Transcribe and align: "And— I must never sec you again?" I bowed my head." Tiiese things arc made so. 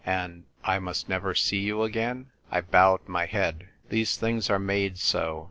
"And— 0.03 0.45
I 0.73 0.79
must 0.79 1.07
never 1.09 1.35
sec 1.35 1.59
you 1.59 1.83
again?" 1.83 2.31
I 2.51 2.61
bowed 2.61 3.07
my 3.07 3.27
head." 3.27 3.67
Tiiese 3.91 4.15
things 4.17 4.49
arc 4.49 4.63
made 4.63 4.97
so. 4.97 5.39